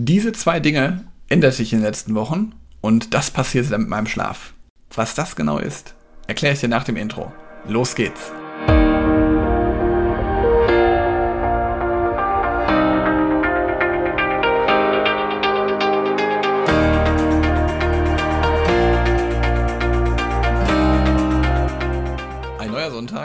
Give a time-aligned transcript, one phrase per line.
[0.00, 4.06] Diese zwei Dinge ändert sich in den letzten Wochen und das passierte dann mit meinem
[4.06, 4.54] Schlaf.
[4.94, 5.96] Was das genau ist,
[6.28, 7.32] erkläre ich dir nach dem Intro.
[7.66, 8.30] Los geht's!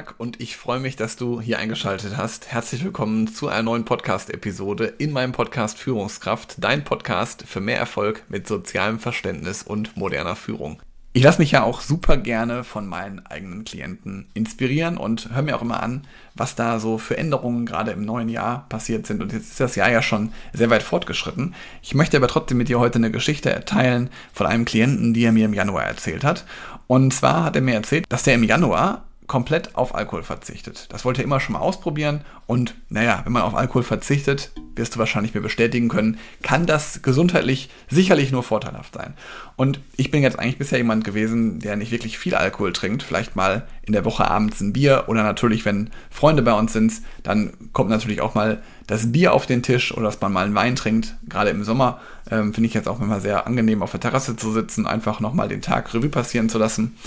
[0.03, 2.51] Sonntag und ich freue mich, dass du hier eingeschaltet hast.
[2.51, 8.23] Herzlich willkommen zu einer neuen Podcast-Episode in meinem Podcast Führungskraft, dein Podcast für mehr Erfolg
[8.27, 10.81] mit sozialem Verständnis und moderner Führung.
[11.15, 15.55] Ich lasse mich ja auch super gerne von meinen eigenen Klienten inspirieren und höre mir
[15.55, 19.21] auch immer an, was da so für Änderungen gerade im neuen Jahr passiert sind.
[19.21, 21.53] Und jetzt ist das Jahr ja schon sehr weit fortgeschritten.
[21.83, 25.31] Ich möchte aber trotzdem mit dir heute eine Geschichte erteilen von einem Klienten, die er
[25.31, 26.45] mir im Januar erzählt hat.
[26.87, 30.87] Und zwar hat er mir erzählt, dass der im Januar komplett auf Alkohol verzichtet.
[30.89, 34.95] Das wollte er immer schon mal ausprobieren und naja, wenn man auf Alkohol verzichtet, wirst
[34.95, 39.13] du wahrscheinlich mir bestätigen können, kann das gesundheitlich sicherlich nur vorteilhaft sein.
[39.55, 43.35] Und ich bin jetzt eigentlich bisher jemand gewesen, der nicht wirklich viel Alkohol trinkt, vielleicht
[43.35, 46.93] mal in der Woche abends ein Bier oder natürlich, wenn Freunde bei uns sind,
[47.23, 50.55] dann kommt natürlich auch mal das Bier auf den Tisch oder dass man mal einen
[50.55, 51.15] Wein trinkt.
[51.27, 54.51] Gerade im Sommer ähm, finde ich jetzt auch immer sehr angenehm auf der Terrasse zu
[54.51, 56.97] sitzen, einfach nochmal den Tag Revue passieren zu lassen.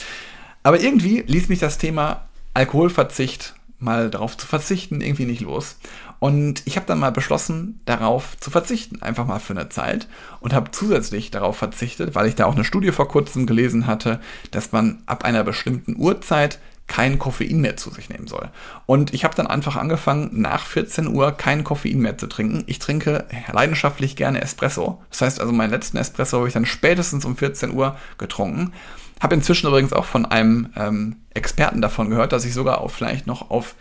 [0.66, 5.78] Aber irgendwie ließ mich das Thema Alkoholverzicht mal darauf zu verzichten irgendwie nicht los.
[6.18, 10.08] Und ich habe dann mal beschlossen, darauf zu verzichten, einfach mal für eine Zeit.
[10.40, 14.18] Und habe zusätzlich darauf verzichtet, weil ich da auch eine Studie vor kurzem gelesen hatte,
[14.50, 16.58] dass man ab einer bestimmten Uhrzeit
[16.88, 18.48] kein Koffein mehr zu sich nehmen soll.
[18.86, 22.64] Und ich habe dann einfach angefangen, nach 14 Uhr kein Koffein mehr zu trinken.
[22.66, 25.00] Ich trinke leidenschaftlich gerne Espresso.
[25.10, 28.72] Das heißt also, meinen letzten Espresso habe ich dann spätestens um 14 Uhr getrunken.
[29.20, 33.26] Habe inzwischen übrigens auch von einem ähm, Experten davon gehört, dass ich sogar auch vielleicht
[33.26, 33.74] noch auf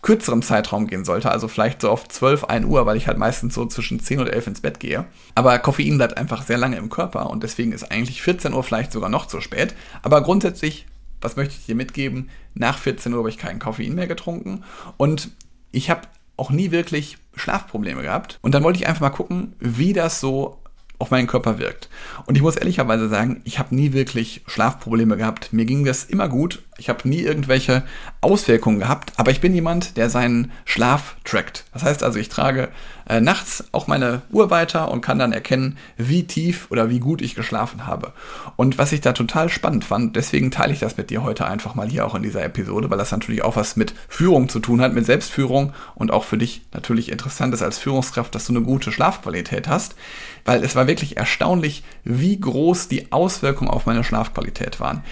[0.00, 3.54] kürzerem Zeitraum gehen sollte, also vielleicht so auf 12, 1 Uhr, weil ich halt meistens
[3.54, 5.06] so zwischen 10 und 11 ins Bett gehe.
[5.34, 8.92] Aber Koffein bleibt einfach sehr lange im Körper und deswegen ist eigentlich 14 Uhr vielleicht
[8.92, 9.74] sogar noch zu spät.
[10.02, 10.86] Aber grundsätzlich
[11.20, 12.30] was möchte ich dir mitgeben?
[12.54, 14.64] Nach 14 Uhr habe ich keinen Koffein mehr getrunken
[14.96, 15.30] und
[15.72, 16.02] ich habe
[16.36, 18.38] auch nie wirklich Schlafprobleme gehabt.
[18.42, 20.57] Und dann wollte ich einfach mal gucken, wie das so
[20.98, 21.88] auf meinen Körper wirkt.
[22.26, 25.52] Und ich muss ehrlicherweise sagen, ich habe nie wirklich Schlafprobleme gehabt.
[25.52, 26.62] Mir ging das immer gut.
[26.78, 27.82] Ich habe nie irgendwelche
[28.20, 31.64] Auswirkungen gehabt, aber ich bin jemand, der seinen Schlaf trackt.
[31.72, 32.68] Das heißt also, ich trage
[33.08, 37.20] äh, nachts auch meine Uhr weiter und kann dann erkennen, wie tief oder wie gut
[37.20, 38.12] ich geschlafen habe.
[38.54, 41.74] Und was ich da total spannend fand, deswegen teile ich das mit dir heute einfach
[41.74, 44.80] mal hier auch in dieser Episode, weil das natürlich auch was mit Führung zu tun
[44.80, 48.62] hat, mit Selbstführung und auch für dich natürlich interessant ist als Führungskraft, dass du eine
[48.62, 49.96] gute Schlafqualität hast,
[50.44, 55.02] weil es war wirklich erstaunlich, wie groß die Auswirkungen auf meine Schlafqualität waren.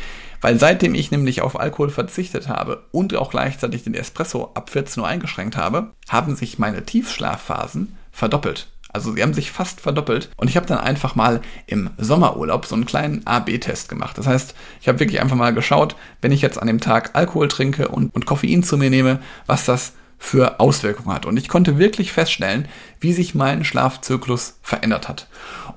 [0.41, 5.03] Weil seitdem ich nämlich auf Alkohol verzichtet habe und auch gleichzeitig den Espresso ab 14
[5.03, 8.69] Uhr eingeschränkt habe, haben sich meine Tiefschlafphasen verdoppelt.
[8.97, 12.75] Also sie haben sich fast verdoppelt und ich habe dann einfach mal im Sommerurlaub so
[12.75, 14.17] einen kleinen A-B-Test gemacht.
[14.17, 17.49] Das heißt, ich habe wirklich einfach mal geschaut, wenn ich jetzt an dem Tag Alkohol
[17.49, 21.27] trinke und, und Koffein zu mir nehme, was das für Auswirkungen hat.
[21.27, 22.69] Und ich konnte wirklich feststellen,
[23.01, 25.29] wie sich mein Schlafzyklus verändert hat.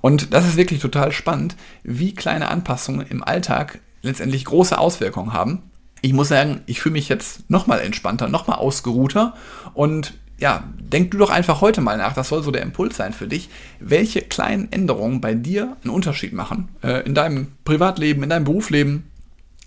[0.01, 5.63] Und das ist wirklich total spannend, wie kleine Anpassungen im Alltag letztendlich große Auswirkungen haben.
[6.01, 9.33] Ich muss sagen, ich fühle mich jetzt nochmal entspannter, nochmal ausgeruhter
[9.73, 13.13] und ja, denk du doch einfach heute mal nach, das soll so der Impuls sein
[13.13, 13.49] für dich,
[13.79, 16.69] welche kleinen Änderungen bei dir einen Unterschied machen.
[16.81, 19.03] Äh, in deinem Privatleben, in deinem Berufsleben,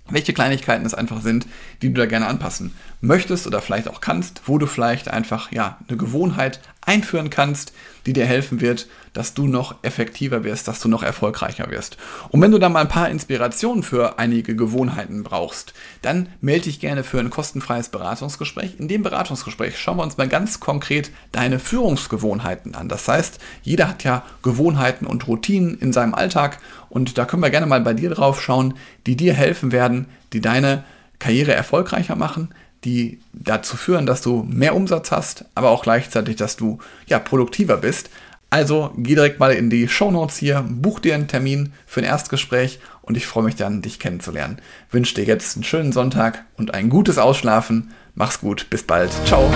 [0.09, 1.47] welche Kleinigkeiten es einfach sind,
[1.81, 5.79] die du da gerne anpassen möchtest oder vielleicht auch kannst, wo du vielleicht einfach ja
[5.89, 7.73] eine Gewohnheit einführen kannst,
[8.07, 11.97] die dir helfen wird, dass du noch effektiver wirst, dass du noch erfolgreicher wirst.
[12.31, 16.81] Und wenn du da mal ein paar Inspirationen für einige Gewohnheiten brauchst, dann melde dich
[16.81, 18.79] gerne für ein kostenfreies Beratungsgespräch.
[18.79, 22.89] In dem Beratungsgespräch schauen wir uns mal ganz konkret deine Führungsgewohnheiten an.
[22.89, 27.51] Das heißt, jeder hat ja Gewohnheiten und Routinen in seinem Alltag und da können wir
[27.51, 28.75] gerne mal bei dir drauf schauen,
[29.07, 30.85] die dir helfen werden, die deine
[31.19, 32.49] Karriere erfolgreicher machen,
[32.85, 37.77] die dazu führen, dass du mehr Umsatz hast, aber auch gleichzeitig, dass du ja produktiver
[37.77, 38.11] bist.
[38.51, 42.07] Also geh direkt mal in die Show Notes hier, buch dir einen Termin für ein
[42.07, 44.59] Erstgespräch und ich freue mich dann, dich kennenzulernen.
[44.91, 47.93] Wünsche dir jetzt einen schönen Sonntag und ein gutes Ausschlafen.
[48.15, 49.11] Mach's gut, bis bald.
[49.25, 49.51] Ciao.